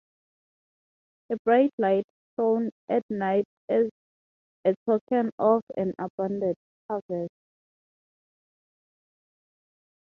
A 1.31 1.37
bright 1.45 1.69
light 1.77 2.05
shone 2.35 2.71
at 2.89 3.03
night 3.11 3.45
as 3.69 3.87
a 4.65 4.73
token 4.87 5.29
of 5.37 5.61
an 5.77 5.93
abundant 5.99 6.57
harvest. 6.89 7.29